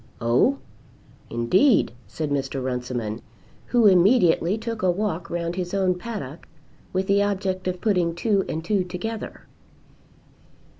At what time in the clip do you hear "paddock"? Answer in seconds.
5.93-6.47